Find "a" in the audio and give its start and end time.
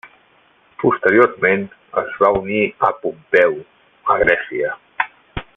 2.89-2.93, 4.15-4.21